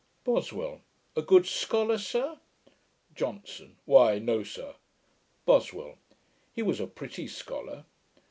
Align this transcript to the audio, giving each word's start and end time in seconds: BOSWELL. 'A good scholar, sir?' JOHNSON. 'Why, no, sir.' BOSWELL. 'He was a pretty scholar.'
BOSWELL. 0.23 0.81
'A 1.15 1.21
good 1.21 1.45
scholar, 1.45 1.99
sir?' 1.99 2.39
JOHNSON. 3.13 3.77
'Why, 3.85 4.17
no, 4.17 4.41
sir.' 4.41 4.73
BOSWELL. 5.45 5.99
'He 6.53 6.63
was 6.63 6.79
a 6.79 6.87
pretty 6.87 7.27
scholar.' 7.27 7.85